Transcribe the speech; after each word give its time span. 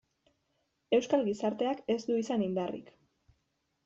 Euskal 0.97 1.25
gizarteak 1.27 1.83
ez 1.97 1.97
du 2.07 2.15
izan 2.21 2.47
indarrik. 2.47 2.89